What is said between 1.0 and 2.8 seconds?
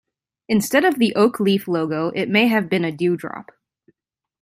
Oak Leaf logo it may have